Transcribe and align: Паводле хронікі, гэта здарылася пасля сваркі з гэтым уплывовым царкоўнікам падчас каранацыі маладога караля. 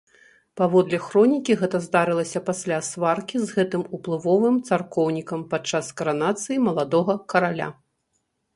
Паводле 0.59 0.97
хронікі, 1.07 1.55
гэта 1.61 1.81
здарылася 1.87 2.41
пасля 2.47 2.79
сваркі 2.89 3.37
з 3.45 3.59
гэтым 3.59 3.83
уплывовым 3.99 4.57
царкоўнікам 4.67 5.47
падчас 5.55 5.85
каранацыі 6.01 6.57
маладога 6.69 7.13
караля. 7.35 7.67